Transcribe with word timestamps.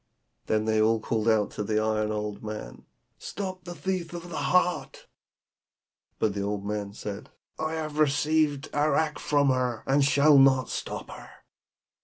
Then 0.47 0.65
they 0.65 0.79
called 0.79 1.27
out 1.29 1.51
to 1.51 1.63
the 1.63 1.79
iron 1.79 2.11
old 2.11 2.43
man, 2.43 2.87
'Stop 3.19 3.65
the 3.65 3.75
thief 3.75 4.11
with 4.13 4.31
the 4.31 4.35
heart!' 4.49 5.05
But 6.17 6.33
the 6.33 6.41
old 6.41 6.65
man 6.65 6.93
said, 6.93 7.29
'I 7.59 7.73
have 7.73 7.99
received 7.99 8.67
arrack 8.73 9.19
from 9.19 9.49
her, 9.49 9.83
and 9.85 10.03
shall 10.03 10.39
not 10.39 10.69
stop 10.69 11.11
her.' 11.11 11.29